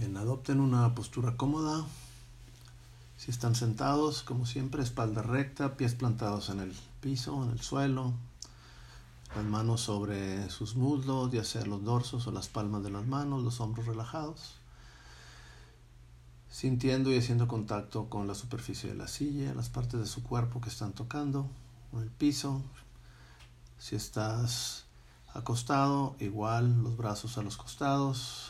Bien, 0.00 0.16
adopten 0.16 0.60
una 0.60 0.94
postura 0.94 1.36
cómoda. 1.36 1.84
Si 3.18 3.30
están 3.30 3.54
sentados, 3.54 4.22
como 4.22 4.46
siempre, 4.46 4.82
espalda 4.82 5.20
recta, 5.20 5.76
pies 5.76 5.94
plantados 5.94 6.48
en 6.48 6.60
el 6.60 6.74
piso, 7.02 7.44
en 7.44 7.50
el 7.50 7.60
suelo, 7.60 8.14
las 9.36 9.44
manos 9.44 9.82
sobre 9.82 10.48
sus 10.48 10.74
muslos, 10.74 11.30
ya 11.32 11.44
sea 11.44 11.66
los 11.66 11.84
dorsos 11.84 12.26
o 12.26 12.32
las 12.32 12.48
palmas 12.48 12.82
de 12.82 12.88
las 12.88 13.06
manos, 13.06 13.42
los 13.42 13.60
hombros 13.60 13.84
relajados, 13.84 14.54
sintiendo 16.48 17.12
y 17.12 17.18
haciendo 17.18 17.46
contacto 17.46 18.08
con 18.08 18.26
la 18.26 18.34
superficie 18.34 18.88
de 18.88 18.96
la 18.96 19.06
silla, 19.06 19.52
las 19.52 19.68
partes 19.68 20.00
de 20.00 20.06
su 20.06 20.22
cuerpo 20.22 20.62
que 20.62 20.70
están 20.70 20.94
tocando, 20.94 21.46
con 21.90 22.02
el 22.02 22.08
piso. 22.08 22.62
Si 23.78 23.96
estás 23.96 24.86
acostado, 25.34 26.16
igual 26.20 26.82
los 26.82 26.96
brazos 26.96 27.36
a 27.36 27.42
los 27.42 27.58
costados, 27.58 28.49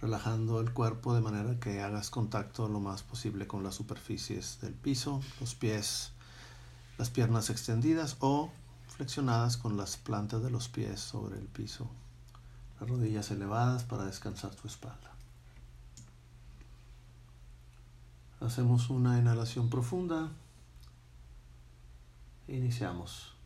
relajando 0.00 0.60
el 0.60 0.72
cuerpo 0.72 1.14
de 1.14 1.20
manera 1.20 1.58
que 1.58 1.80
hagas 1.82 2.10
contacto 2.10 2.68
lo 2.68 2.80
más 2.80 3.02
posible 3.02 3.46
con 3.46 3.64
las 3.64 3.74
superficies 3.74 4.60
del 4.60 4.74
piso, 4.74 5.20
los 5.40 5.54
pies, 5.54 6.12
las 6.98 7.10
piernas 7.10 7.50
extendidas 7.50 8.16
o 8.20 8.50
flexionadas 8.88 9.56
con 9.56 9.76
las 9.76 9.96
plantas 9.96 10.42
de 10.42 10.50
los 10.50 10.68
pies 10.68 11.00
sobre 11.00 11.38
el 11.38 11.46
piso, 11.46 11.88
las 12.80 12.88
rodillas 12.88 13.30
elevadas 13.30 13.84
para 13.84 14.04
descansar 14.04 14.54
tu 14.54 14.68
espalda. 14.68 15.12
Hacemos 18.40 18.88
una 18.88 19.18
inhalación 19.18 19.68
profunda. 19.68 20.30
E 22.46 22.56
iniciamos. 22.56 23.37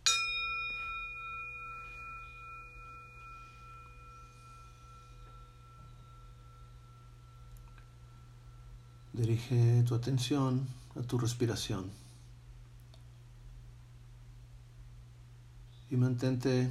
Dirige 9.13 9.83
tu 9.83 9.95
atención 9.95 10.67
a 10.99 11.03
tu 11.03 11.19
respiración 11.19 11.91
y 15.91 15.97
mantente 15.97 16.71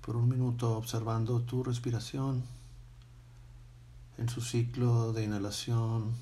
por 0.00 0.16
un 0.16 0.28
minuto 0.28 0.76
observando 0.76 1.42
tu 1.42 1.62
respiración 1.62 2.42
en 4.18 4.28
su 4.28 4.40
ciclo 4.40 5.12
de 5.12 5.22
inhalación, 5.22 6.12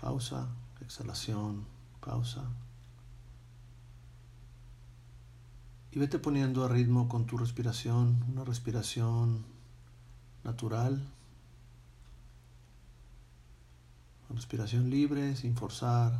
pausa, 0.00 0.46
exhalación, 0.80 1.64
pausa. 2.00 2.44
Y 5.90 5.98
vete 5.98 6.20
poniendo 6.20 6.64
a 6.64 6.68
ritmo 6.68 7.08
con 7.08 7.26
tu 7.26 7.36
respiración, 7.36 8.24
una 8.32 8.44
respiración 8.44 9.44
natural 10.44 11.04
Respiración 14.36 14.90
libre, 14.90 15.34
sin 15.34 15.56
forzar. 15.56 16.12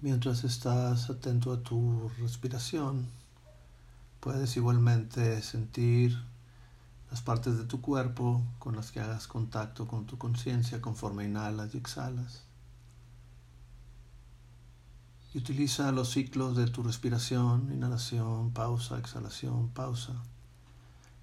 Mientras 0.00 0.42
estás 0.44 1.10
atento 1.10 1.52
a 1.52 1.62
tu 1.62 2.10
respiración, 2.18 3.06
puedes 4.20 4.56
igualmente 4.56 5.42
sentir 5.42 6.18
las 7.10 7.22
partes 7.22 7.58
de 7.58 7.64
tu 7.64 7.80
cuerpo 7.80 8.42
con 8.58 8.76
las 8.76 8.92
que 8.92 9.00
hagas 9.00 9.26
contacto 9.26 9.88
con 9.88 10.06
tu 10.06 10.16
conciencia 10.16 10.80
conforme 10.80 11.24
inhalas 11.24 11.74
y 11.74 11.78
exhalas. 11.78 12.44
Y 15.34 15.38
utiliza 15.38 15.90
los 15.92 16.10
ciclos 16.10 16.56
de 16.56 16.66
tu 16.66 16.82
respiración, 16.82 17.72
inhalación, 17.72 18.52
pausa, 18.52 18.98
exhalación, 18.98 19.68
pausa, 19.70 20.14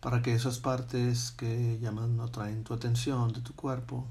para 0.01 0.21
que 0.21 0.33
esas 0.33 0.59
partes 0.59 1.31
que 1.31 1.79
llaman 1.79 2.19
o 2.19 2.29
traen 2.29 2.63
tu 2.63 2.73
atención 2.73 3.31
de 3.31 3.41
tu 3.41 3.53
cuerpo, 3.53 4.05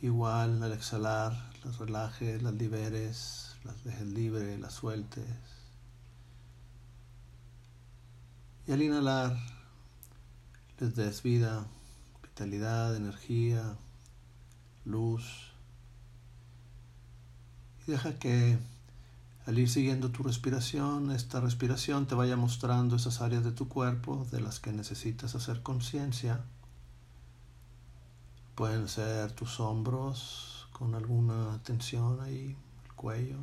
igual 0.00 0.62
al 0.62 0.72
exhalar, 0.72 1.50
las 1.64 1.78
relajes, 1.78 2.42
las 2.42 2.54
liberes, 2.54 3.56
las 3.64 3.84
dejes 3.84 4.06
libre, 4.06 4.58
las 4.58 4.74
sueltes. 4.74 5.24
Y 8.66 8.72
al 8.72 8.82
inhalar, 8.82 9.36
les 10.82 10.96
des 10.96 11.22
vida, 11.22 11.64
vitalidad, 12.24 12.96
energía, 12.96 13.76
luz. 14.84 15.52
Y 17.86 17.92
deja 17.92 18.18
que 18.18 18.58
al 19.46 19.58
ir 19.60 19.70
siguiendo 19.70 20.10
tu 20.10 20.24
respiración, 20.24 21.12
esta 21.12 21.40
respiración 21.40 22.06
te 22.06 22.16
vaya 22.16 22.36
mostrando 22.36 22.96
esas 22.96 23.20
áreas 23.20 23.44
de 23.44 23.52
tu 23.52 23.68
cuerpo 23.68 24.26
de 24.32 24.40
las 24.40 24.58
que 24.58 24.72
necesitas 24.72 25.36
hacer 25.36 25.62
conciencia. 25.62 26.40
Pueden 28.56 28.88
ser 28.88 29.30
tus 29.30 29.60
hombros 29.60 30.66
con 30.72 30.96
alguna 30.96 31.60
tensión 31.62 32.20
ahí, 32.22 32.56
el 32.86 32.92
cuello. 32.94 33.38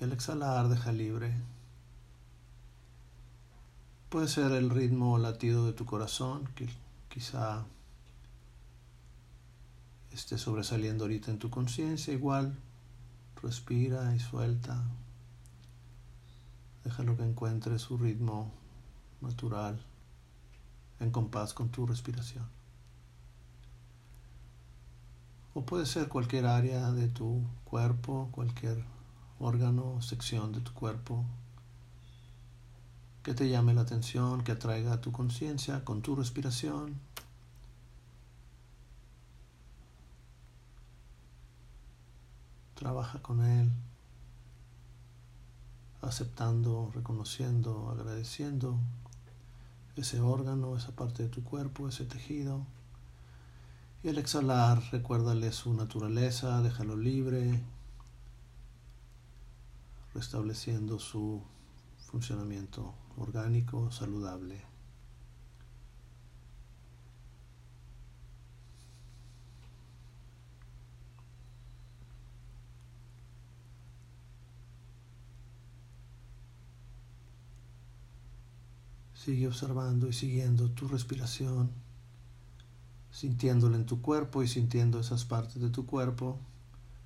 Y 0.00 0.04
al 0.04 0.12
exhalar 0.12 0.68
deja 0.68 0.90
libre 0.90 1.34
Puede 4.14 4.28
ser 4.28 4.52
el 4.52 4.70
ritmo 4.70 5.18
latido 5.18 5.66
de 5.66 5.72
tu 5.72 5.86
corazón, 5.86 6.48
que 6.54 6.68
quizá 7.08 7.64
esté 10.12 10.38
sobresaliendo 10.38 11.02
ahorita 11.02 11.32
en 11.32 11.40
tu 11.40 11.50
conciencia. 11.50 12.14
Igual, 12.14 12.56
respira 13.42 14.14
y 14.14 14.20
suelta. 14.20 14.80
Déjalo 16.84 17.16
que 17.16 17.24
encuentre 17.24 17.76
su 17.80 17.98
ritmo 17.98 18.52
natural 19.20 19.84
en 21.00 21.10
compás 21.10 21.52
con 21.52 21.70
tu 21.70 21.84
respiración. 21.84 22.46
O 25.54 25.66
puede 25.66 25.86
ser 25.86 26.06
cualquier 26.06 26.46
área 26.46 26.92
de 26.92 27.08
tu 27.08 27.42
cuerpo, 27.64 28.28
cualquier 28.30 28.84
órgano 29.40 29.94
o 29.96 30.02
sección 30.02 30.52
de 30.52 30.60
tu 30.60 30.72
cuerpo 30.72 31.24
que 33.24 33.32
te 33.32 33.48
llame 33.48 33.72
la 33.72 33.80
atención, 33.80 34.44
que 34.44 34.52
atraiga 34.52 34.92
a 34.92 35.00
tu 35.00 35.10
conciencia 35.10 35.82
con 35.82 36.02
tu 36.02 36.14
respiración. 36.14 37.00
Trabaja 42.74 43.22
con 43.22 43.42
él, 43.42 43.72
aceptando, 46.02 46.90
reconociendo, 46.94 47.88
agradeciendo 47.90 48.78
ese 49.96 50.20
órgano, 50.20 50.76
esa 50.76 50.94
parte 50.94 51.22
de 51.22 51.30
tu 51.30 51.42
cuerpo, 51.42 51.88
ese 51.88 52.04
tejido. 52.04 52.66
Y 54.02 54.10
al 54.10 54.18
exhalar, 54.18 54.82
recuérdale 54.92 55.50
su 55.52 55.72
naturaleza, 55.72 56.60
déjalo 56.60 56.94
libre, 56.94 57.62
restableciendo 60.12 60.98
su 60.98 61.42
funcionamiento 62.10 62.94
orgánico, 63.16 63.90
saludable. 63.90 64.62
Sigue 79.14 79.48
observando 79.48 80.06
y 80.06 80.12
siguiendo 80.12 80.68
tu 80.70 80.86
respiración, 80.86 81.70
sintiéndola 83.10 83.76
en 83.76 83.86
tu 83.86 84.02
cuerpo 84.02 84.42
y 84.42 84.48
sintiendo 84.48 85.00
esas 85.00 85.24
partes 85.24 85.62
de 85.62 85.70
tu 85.70 85.86
cuerpo 85.86 86.38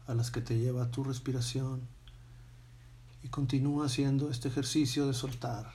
a 0.09 0.15
las 0.15 0.33
que 0.33 0.41
te 0.41 0.59
lleva 0.59 0.91
tu 0.91 1.05
respiración. 1.05 1.83
Y 3.23 3.29
continúa 3.29 3.87
haciendo 3.87 4.31
este 4.31 4.49
ejercicio 4.49 5.07
de 5.07 5.15
soltar. 5.15 5.73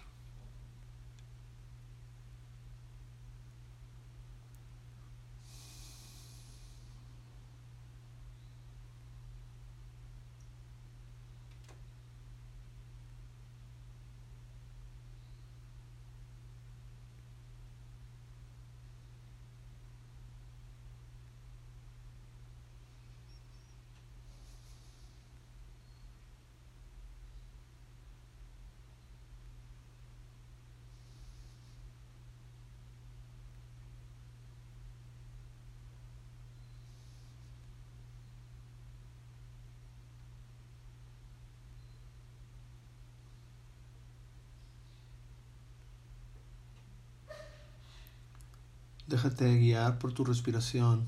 Déjate 49.14 49.60
guiar 49.60 50.00
por 50.00 50.12
tu 50.12 50.26
respiración. 50.26 51.08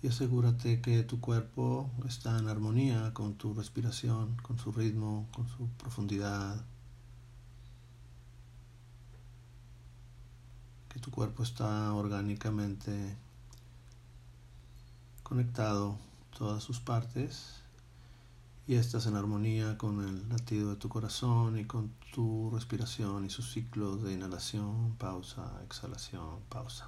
Y 0.00 0.08
asegúrate 0.08 0.80
que 0.80 1.02
tu 1.02 1.20
cuerpo 1.20 1.90
está 2.06 2.38
en 2.38 2.48
armonía 2.48 3.12
con 3.12 3.34
tu 3.34 3.52
respiración, 3.52 4.34
con 4.40 4.58
su 4.58 4.72
ritmo, 4.72 5.28
con 5.34 5.46
su 5.46 5.68
profundidad. 5.76 6.64
Que 10.88 11.00
tu 11.00 11.10
cuerpo 11.10 11.42
está 11.42 11.92
orgánicamente 11.92 13.14
conectado 15.22 15.98
todas 16.30 16.64
sus 16.64 16.80
partes 16.80 17.67
y 18.68 18.74
estás 18.74 19.06
en 19.06 19.16
armonía 19.16 19.78
con 19.78 20.06
el 20.06 20.28
latido 20.28 20.68
de 20.68 20.76
tu 20.76 20.90
corazón 20.90 21.58
y 21.58 21.64
con 21.64 21.90
tu 22.12 22.50
respiración 22.52 23.24
y 23.24 23.30
sus 23.30 23.50
ciclos 23.50 24.02
de 24.02 24.12
inhalación, 24.12 24.94
pausa, 24.98 25.62
exhalación, 25.64 26.40
pausa. 26.50 26.86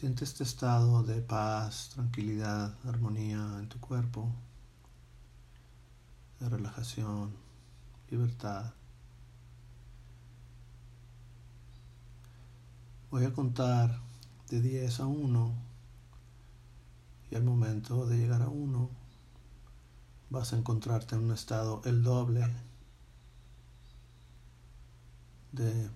Siente 0.00 0.24
este 0.24 0.44
estado 0.44 1.02
de 1.02 1.20
paz, 1.20 1.90
tranquilidad, 1.92 2.74
armonía 2.88 3.58
en 3.58 3.68
tu 3.68 3.78
cuerpo, 3.80 4.32
de 6.38 6.48
relajación, 6.48 7.36
libertad. 8.08 8.72
Voy 13.10 13.26
a 13.26 13.34
contar 13.34 14.00
de 14.48 14.62
10 14.62 15.00
a 15.00 15.06
1 15.06 15.52
y 17.30 17.34
al 17.34 17.44
momento 17.44 18.06
de 18.06 18.16
llegar 18.16 18.40
a 18.40 18.48
1 18.48 18.88
vas 20.30 20.54
a 20.54 20.56
encontrarte 20.56 21.14
en 21.14 21.24
un 21.24 21.32
estado 21.32 21.82
el 21.84 22.02
doble 22.02 22.48
de 25.52 25.90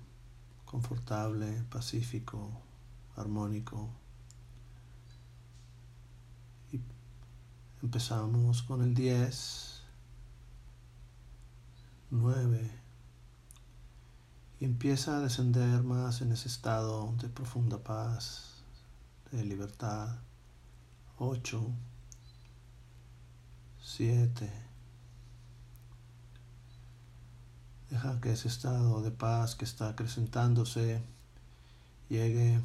confortable, 0.67 1.62
pacífico, 1.71 2.64
armónico. 3.17 3.89
Y 6.73 6.81
empezamos 7.83 8.63
con 8.63 8.83
el 8.83 8.95
10, 8.95 9.83
9, 12.11 12.71
y 14.61 14.65
empieza 14.65 15.17
a 15.17 15.21
descender 15.21 15.83
más 15.83 16.21
en 16.21 16.33
ese 16.33 16.49
estado 16.49 17.13
de 17.21 17.29
profunda 17.29 17.79
paz, 17.79 18.63
de 19.31 19.45
libertad. 19.45 20.19
8, 21.19 21.63
7, 23.81 24.65
Deja 27.95 28.21
que 28.21 28.33
ese 28.33 28.49
estado 28.49 29.03
de 29.03 29.13
paz 29.13 29.55
que 29.55 29.65
está 29.65 29.91
acrecentándose 29.91 31.01
llegue 32.09 32.61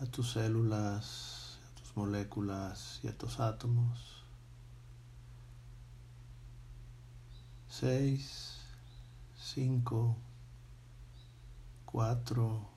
a 0.00 0.06
tus 0.06 0.32
células, 0.32 1.58
a 1.66 1.74
tus 1.80 1.96
moléculas 1.96 3.00
y 3.02 3.08
a 3.08 3.16
tus 3.16 3.40
átomos. 3.40 4.24
Seis, 7.68 8.60
cinco, 9.36 10.16
cuatro, 11.84 12.68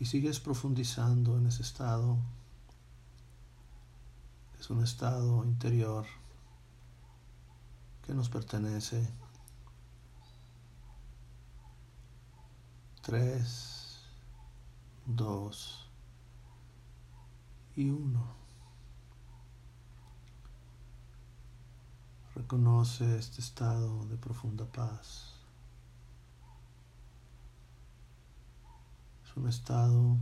y 0.00 0.06
sigues 0.06 0.40
profundizando 0.40 1.36
en 1.36 1.46
ese 1.46 1.62
estado. 1.62 2.16
Es 4.58 4.70
un 4.70 4.82
estado 4.82 5.44
interior 5.44 6.06
que 8.06 8.14
nos 8.14 8.28
pertenece. 8.28 9.06
Tres, 13.02 13.79
dos 15.06 15.88
y 17.76 17.88
uno. 17.90 18.24
Reconoce 22.34 23.18
este 23.18 23.40
estado 23.40 24.04
de 24.06 24.16
profunda 24.16 24.64
paz. 24.64 25.34
Es 29.24 29.36
un 29.36 29.48
estado 29.48 30.16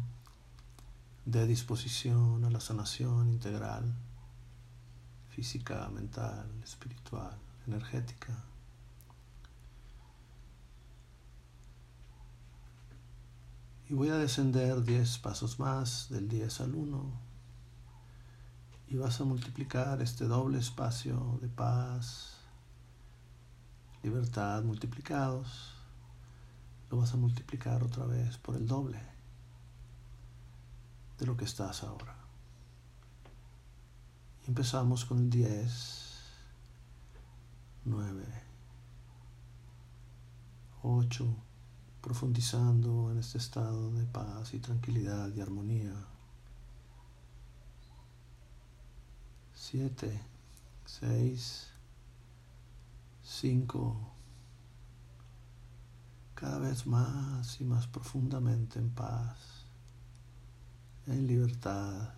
de 1.25 1.47
disposición 1.47 2.45
a 2.45 2.51
la 2.51 2.61
sanación 2.61 3.31
integral, 3.31 3.95
física, 5.29 5.89
mental, 5.91 6.51
espiritual, 6.65 7.37
energética. 7.67 8.45
Y 13.90 13.94
voy 13.94 14.11
a 14.11 14.19
descender 14.19 14.82
10 14.82 15.19
pasos 15.19 15.58
más, 15.58 16.08
del 16.11 16.29
10 16.29 16.61
al 16.61 16.75
1. 16.75 17.20
Y 18.88 18.96
vas 18.96 19.19
a 19.23 19.25
multiplicar 19.25 20.02
este 20.02 20.26
doble 20.26 20.58
espacio 20.58 21.38
de 21.40 21.49
paz, 21.49 22.37
libertad 24.02 24.62
multiplicados. 24.62 25.75
Lo 26.90 26.99
vas 26.99 27.14
a 27.14 27.16
multiplicar 27.16 27.83
otra 27.83 28.04
vez 28.04 28.37
por 28.37 28.57
el 28.57 28.66
doble 28.66 29.00
de 31.18 31.25
lo 31.25 31.35
que 31.38 31.47
estás 31.47 31.83
ahora. 31.83 32.14
Empezamos 34.47 35.07
con 35.07 35.18
el 35.18 35.30
10, 35.30 36.18
9, 37.87 38.25
8, 40.83 41.48
profundizando 42.09 43.11
en 43.12 43.19
este 43.19 43.37
estado 43.37 43.93
de 43.93 44.07
paz 44.07 44.55
y 44.55 44.61
tranquilidad 44.61 45.31
y 45.37 45.43
armonía. 45.43 45.93
Siete, 49.53 50.19
seis, 50.87 51.69
cinco, 53.23 54.11
cada 56.35 56.59
vez 56.61 56.87
más 56.87 57.61
y 57.61 57.65
más 57.65 57.87
profundamente 57.87 58.79
en 58.79 58.88
paz, 58.88 59.67
en 61.09 61.27
libertad, 61.27 62.15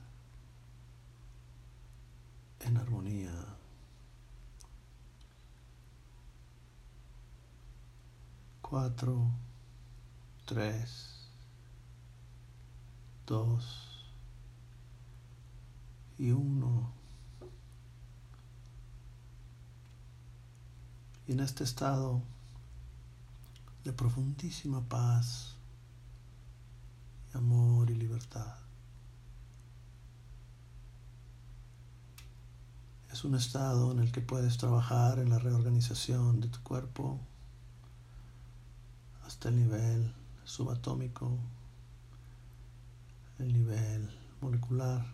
en 2.61 2.77
armonía. 2.77 3.35
Cuatro, 8.63 9.50
tres, 10.51 11.31
dos 13.25 14.13
y 16.19 16.33
uno. 16.33 16.91
Y 21.29 21.33
en 21.33 21.41
este 21.41 21.63
estado 21.63 22.21
de 23.85 23.93
profundísima 23.93 24.81
paz, 24.89 25.55
amor 27.33 27.89
y 27.89 27.95
libertad. 27.95 28.57
Es 33.13 33.23
un 33.23 33.37
estado 33.37 33.93
en 33.93 34.01
el 34.01 34.11
que 34.11 34.21
puedes 34.21 34.59
trabajar 34.59 35.21
en 35.21 35.31
la 35.31 35.39
reorganización 35.39 36.41
de 36.41 36.49
tu 36.49 36.61
cuerpo 36.65 37.21
hasta 39.25 39.49
el 39.51 39.55
nivel 39.55 40.20
subatómico, 40.51 41.39
el 43.39 43.53
nivel 43.53 44.11
molecular, 44.41 45.07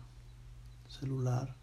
celular, 0.89 1.55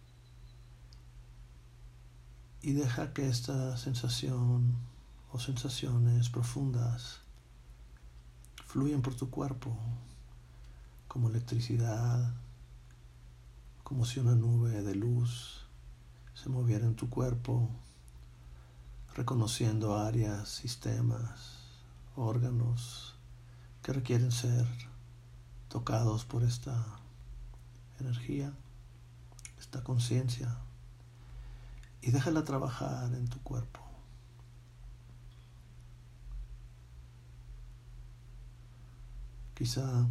y 2.62 2.72
deja 2.72 3.12
que 3.12 3.28
esta 3.28 3.76
sensación 3.76 4.76
o 5.32 5.40
sensaciones 5.40 6.30
profundas 6.30 7.20
fluyan 8.64 9.02
por 9.02 9.16
tu 9.16 9.28
cuerpo 9.28 9.76
como 11.08 11.28
electricidad, 11.28 12.32
como 13.82 14.04
si 14.04 14.20
una 14.20 14.36
nube 14.36 14.82
de 14.82 14.94
luz 14.94 15.66
se 16.32 16.48
moviera 16.48 16.86
en 16.86 16.94
tu 16.94 17.10
cuerpo, 17.10 17.68
reconociendo 19.14 19.96
áreas, 19.96 20.48
sistemas, 20.48 21.58
órganos, 22.14 23.13
que 23.84 23.92
requieren 23.92 24.32
ser 24.32 24.66
tocados 25.68 26.24
por 26.24 26.42
esta 26.42 26.86
energía, 28.00 28.50
esta 29.58 29.84
conciencia, 29.84 30.56
y 32.00 32.10
déjala 32.10 32.44
trabajar 32.44 33.12
en 33.12 33.28
tu 33.28 33.38
cuerpo. 33.42 33.80
Quizá 39.52 40.06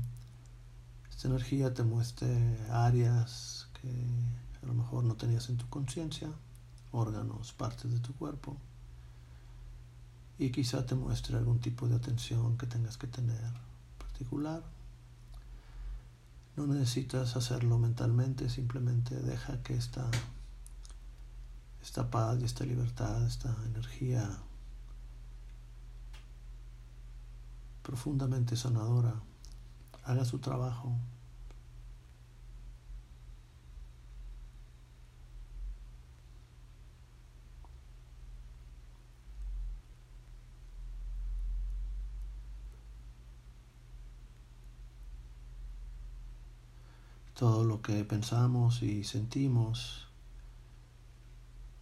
esta 1.10 1.28
energía 1.28 1.74
te 1.74 1.82
muestre 1.82 2.60
áreas 2.70 3.70
que 3.82 3.90
a 4.62 4.68
lo 4.68 4.76
mejor 4.76 5.04
no 5.04 5.16
tenías 5.16 5.50
en 5.50 5.58
tu 5.58 5.68
conciencia, 5.70 6.30
órganos, 6.92 7.54
partes 7.54 7.92
de 7.92 8.00
tu 8.00 8.14
cuerpo, 8.14 8.56
y 10.40 10.52
quizá 10.52 10.86
te 10.86 10.96
muestre 10.96 11.38
algún 11.38 11.60
tipo 11.60 11.88
de 11.88 11.96
atención 11.96 12.58
que 12.58 12.66
tengas 12.66 12.98
que 12.98 13.08
tener 13.08 13.52
particular. 13.98 14.64
No 16.56 16.68
necesitas 16.68 17.36
hacerlo 17.36 17.78
mentalmente, 17.80 18.50
simplemente 18.50 19.16
deja 19.16 19.62
que 19.64 19.76
esta, 19.76 20.10
esta 21.82 22.10
paz 22.10 22.40
y 22.42 22.46
esta 22.46 22.64
libertad, 22.64 23.26
esta 23.26 23.56
energía 23.66 24.30
profundamente 27.82 28.56
sanadora 28.56 29.16
haga 30.06 30.26
su 30.26 30.40
trabajo. 30.40 30.96
Todo 47.44 47.66
lo 47.66 47.82
que 47.82 48.06
pensamos 48.06 48.82
y 48.84 49.04
sentimos, 49.04 50.08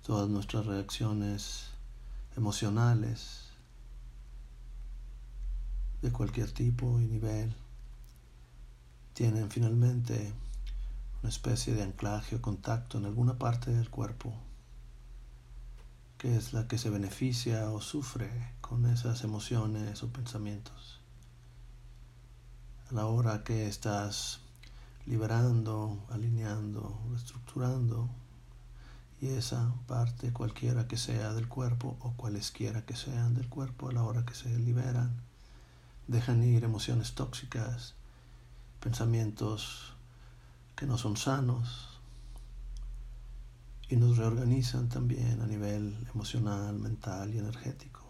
todas 0.03 0.27
nuestras 0.27 0.65
reacciones 0.65 1.67
emocionales 2.35 3.43
de 6.01 6.11
cualquier 6.11 6.51
tipo 6.51 6.99
y 6.99 7.05
nivel 7.05 7.53
tienen 9.13 9.51
finalmente 9.51 10.33
una 11.21 11.29
especie 11.29 11.75
de 11.75 11.83
anclaje 11.83 12.37
o 12.37 12.41
contacto 12.41 12.97
en 12.97 13.05
alguna 13.05 13.37
parte 13.37 13.69
del 13.69 13.91
cuerpo 13.91 14.33
que 16.17 16.37
es 16.37 16.53
la 16.53 16.67
que 16.67 16.79
se 16.79 16.89
beneficia 16.89 17.69
o 17.69 17.81
sufre 17.81 18.31
con 18.61 18.87
esas 18.87 19.23
emociones 19.23 20.01
o 20.01 20.11
pensamientos. 20.11 20.99
A 22.89 22.95
la 22.95 23.05
hora 23.05 23.43
que 23.43 23.67
estás 23.67 24.41
liberando, 25.05 26.05
alineando, 26.09 26.99
reestructurando, 27.09 28.09
y 29.21 29.27
esa 29.27 29.71
parte, 29.87 30.33
cualquiera 30.33 30.87
que 30.87 30.97
sea 30.97 31.33
del 31.33 31.47
cuerpo 31.47 31.95
o 31.99 32.13
cualesquiera 32.13 32.85
que 32.85 32.95
sean 32.95 33.35
del 33.35 33.47
cuerpo, 33.47 33.89
a 33.89 33.91
la 33.91 34.03
hora 34.03 34.25
que 34.25 34.33
se 34.33 34.49
liberan, 34.57 35.13
dejan 36.07 36.43
ir 36.43 36.63
emociones 36.63 37.13
tóxicas, 37.13 37.93
pensamientos 38.79 39.93
que 40.75 40.87
no 40.87 40.97
son 40.97 41.17
sanos 41.17 41.99
y 43.89 43.95
nos 43.95 44.17
reorganizan 44.17 44.89
también 44.89 45.39
a 45.41 45.45
nivel 45.45 45.95
emocional, 46.15 46.79
mental 46.79 47.31
y 47.35 47.37
energético. 47.37 48.01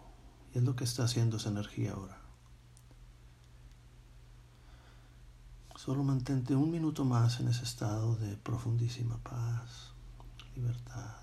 Y 0.54 0.60
es 0.60 0.64
lo 0.64 0.78
que 0.78 0.86
está 0.86 1.04
haciendo 1.04 1.38
esa 1.38 1.50
energía 1.50 1.92
ahora. 1.92 2.21
Solo 5.84 6.04
mantente 6.04 6.56
un 6.56 6.70
minuto 6.70 7.04
más 7.04 7.40
en 7.40 7.48
ese 7.48 7.64
estado 7.64 8.16
de 8.18 8.38
profundísima 8.38 9.18
paz, 9.18 9.94
libertad, 10.56 11.16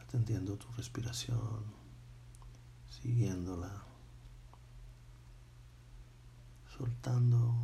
atendiendo 0.00 0.56
tu 0.56 0.72
respiración, 0.72 1.62
siguiéndola, 2.88 3.84
soltando 6.74 7.54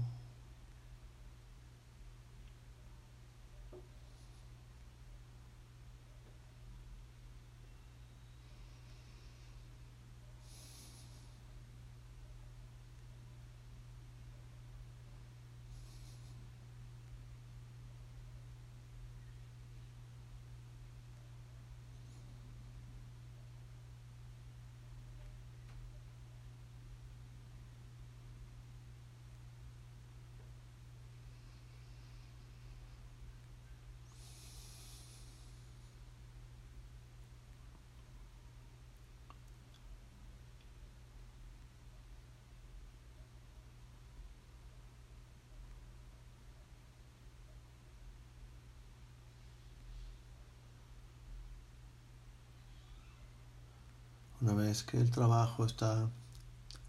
Una 54.47 54.53
vez 54.67 54.83
que 54.83 54.99
el 55.01 55.13
trabajo 55.13 55.65
está 55.65 56.11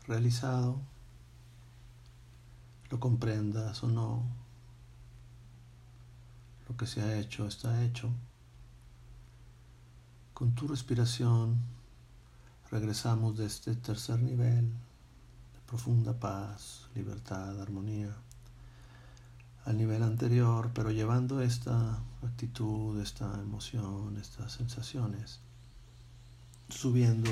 realizado, 0.07 0.81
lo 2.89 2.99
comprendas 2.99 3.83
o 3.83 3.87
no, 3.87 4.23
lo 6.67 6.75
que 6.75 6.87
se 6.87 7.01
ha 7.01 7.19
hecho 7.19 7.47
está 7.47 7.83
hecho. 7.83 8.09
Con 10.33 10.55
tu 10.55 10.67
respiración 10.67 11.57
regresamos 12.71 13.37
de 13.37 13.45
este 13.45 13.75
tercer 13.75 14.19
nivel 14.21 14.71
de 15.53 15.59
profunda 15.67 16.13
paz, 16.13 16.89
libertad, 16.95 17.61
armonía 17.61 18.15
al 19.65 19.77
nivel 19.77 20.01
anterior, 20.01 20.71
pero 20.73 20.89
llevando 20.89 21.41
esta 21.41 21.99
actitud, 22.23 22.99
esta 23.01 23.31
emoción, 23.39 24.17
estas 24.17 24.53
sensaciones 24.53 25.41
subiendo 26.69 27.31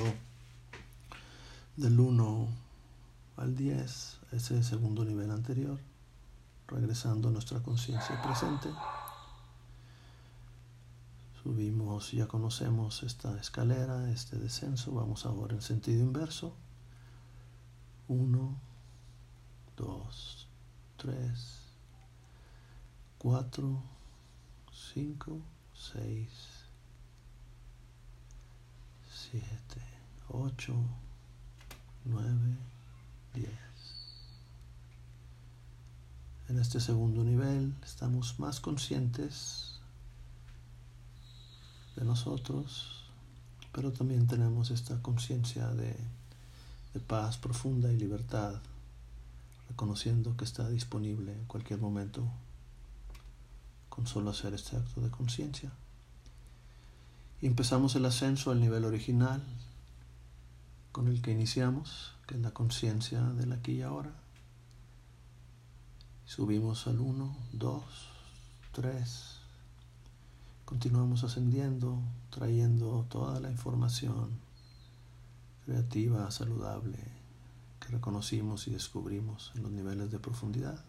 del 1.77 1.99
1 1.99 2.47
al 3.37 3.55
10, 3.55 4.19
ese 4.31 4.63
segundo 4.63 5.03
nivel 5.03 5.29
anterior, 5.31 5.79
regresando 6.67 7.27
a 7.27 7.31
nuestra 7.31 7.59
conciencia 7.61 8.21
presente. 8.21 8.69
Subimos, 11.43 12.11
ya 12.11 12.27
conocemos 12.27 13.03
esta 13.03 13.37
escalera, 13.39 14.09
este 14.09 14.37
descenso, 14.37 14.93
vamos 14.93 15.25
ahora 15.25 15.53
en 15.53 15.61
sentido 15.61 16.01
inverso. 16.01 16.55
1, 18.07 18.55
2, 19.77 20.47
3, 20.97 21.59
4, 23.17 23.83
5, 24.71 25.41
6, 25.73 26.29
7, 29.11 29.81
8, 30.29 30.73
9, 32.05 32.57
10. 33.33 33.49
En 36.49 36.59
este 36.59 36.79
segundo 36.79 37.23
nivel 37.23 37.73
estamos 37.83 38.39
más 38.39 38.59
conscientes 38.59 39.79
de 41.95 42.05
nosotros, 42.05 43.05
pero 43.71 43.91
también 43.91 44.27
tenemos 44.27 44.69
esta 44.69 45.01
conciencia 45.01 45.67
de, 45.69 45.95
de 46.93 46.99
paz 46.99 47.37
profunda 47.37 47.91
y 47.91 47.97
libertad, 47.97 48.61
reconociendo 49.69 50.37
que 50.37 50.45
está 50.45 50.69
disponible 50.69 51.33
en 51.33 51.45
cualquier 51.45 51.79
momento 51.79 52.23
con 53.89 54.05
solo 54.05 54.29
hacer 54.29 54.53
este 54.53 54.77
acto 54.77 55.01
de 55.01 55.09
conciencia. 55.09 55.71
Y 57.41 57.47
empezamos 57.47 57.95
el 57.95 58.05
ascenso 58.05 58.51
al 58.51 58.59
nivel 58.59 58.85
original 58.85 59.41
con 60.95 61.09
el 61.09 61.21
que 61.21 61.31
iniciamos, 61.31 62.13
que 62.25 62.35
es 62.35 62.41
la 62.41 62.51
conciencia 62.51 63.19
del 63.21 63.51
aquí 63.51 63.73
y 63.73 63.81
ahora. 63.81 64.13
Subimos 66.25 66.87
al 66.87 67.01
1, 67.01 67.35
2, 67.51 67.83
3. 68.71 69.39
Continuamos 70.63 71.25
ascendiendo, 71.25 71.99
trayendo 72.29 73.05
toda 73.09 73.41
la 73.41 73.51
información 73.51 74.39
creativa, 75.65 76.31
saludable 76.31 76.97
que 77.81 77.89
reconocimos 77.89 78.65
y 78.69 78.71
descubrimos 78.71 79.51
en 79.55 79.63
los 79.63 79.73
niveles 79.73 80.11
de 80.11 80.19
profundidad. 80.19 80.81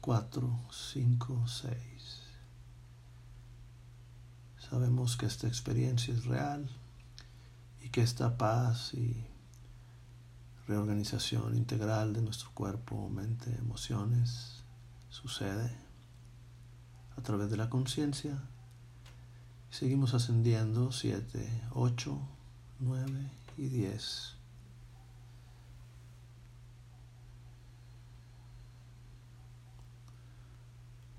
4, 0.00 0.60
5, 0.72 1.44
6. 1.46 1.76
Sabemos 4.70 5.18
que 5.18 5.26
esta 5.26 5.48
experiencia 5.48 6.14
es 6.14 6.24
real 6.24 6.66
y 7.84 7.90
que 7.90 8.00
esta 8.00 8.38
paz 8.38 8.94
y 8.94 9.26
reorganización 10.66 11.54
integral 11.54 12.14
de 12.14 12.22
nuestro 12.22 12.50
cuerpo, 12.54 13.10
mente, 13.10 13.54
emociones 13.58 14.64
sucede 15.10 15.70
a 17.18 17.22
través 17.22 17.50
de 17.50 17.58
la 17.58 17.68
conciencia. 17.68 18.42
Seguimos 19.68 20.14
ascendiendo 20.14 20.92
7, 20.92 21.46
8, 21.74 22.18
9 22.80 23.30
y 23.58 23.68
10. 23.68 24.34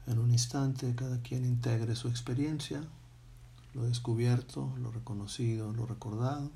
En 0.07 0.17
un 0.17 0.31
instante 0.31 0.95
cada 0.95 1.22
quien 1.22 1.45
integre 1.45 1.95
su 1.95 2.07
experiencia, 2.07 2.81
lo 3.75 3.84
descubierto, 3.84 4.74
lo 4.77 4.89
reconocido, 4.89 5.74
lo 5.74 5.86
recordado. 5.86 6.50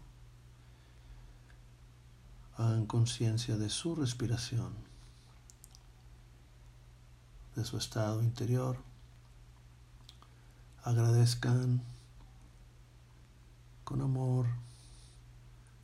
Hagan 2.55 2.85
conciencia 2.85 3.57
de 3.57 3.69
su 3.69 3.93
respiración, 3.93 4.73
de 7.55 7.65
su 7.65 7.77
estado 7.77 8.23
interior. 8.23 8.77
Agradezcan 10.83 11.83
con 13.83 14.01
amor, 14.01 14.47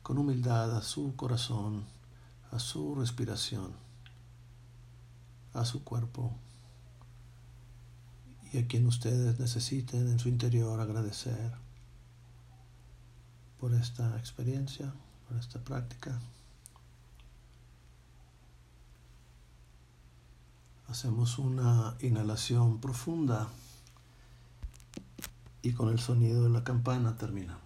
con 0.02 0.16
humildad 0.16 0.74
a 0.74 0.80
su 0.80 1.16
corazón, 1.16 1.84
a 2.50 2.58
su 2.58 2.94
respiración, 2.94 3.72
a 5.52 5.66
su 5.66 5.84
cuerpo 5.84 6.32
a 8.58 8.66
quien 8.66 8.86
ustedes 8.86 9.38
necesiten 9.38 10.08
en 10.08 10.18
su 10.18 10.28
interior 10.28 10.80
agradecer 10.80 11.52
por 13.58 13.74
esta 13.74 14.16
experiencia, 14.18 14.92
por 15.28 15.36
esta 15.38 15.60
práctica. 15.60 16.18
Hacemos 20.88 21.38
una 21.38 21.96
inhalación 22.00 22.80
profunda 22.80 23.48
y 25.62 25.72
con 25.72 25.88
el 25.88 25.98
sonido 25.98 26.44
de 26.44 26.50
la 26.50 26.62
campana 26.62 27.16
terminamos. 27.16 27.65